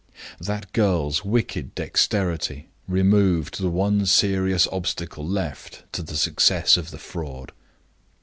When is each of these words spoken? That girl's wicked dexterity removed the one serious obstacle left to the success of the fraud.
That 0.39 0.73
girl's 0.73 1.23
wicked 1.23 1.75
dexterity 1.75 2.65
removed 2.87 3.61
the 3.61 3.69
one 3.69 4.07
serious 4.07 4.67
obstacle 4.71 5.23
left 5.27 5.83
to 5.93 6.01
the 6.01 6.17
success 6.17 6.75
of 6.75 6.89
the 6.89 6.97
fraud. 6.97 7.51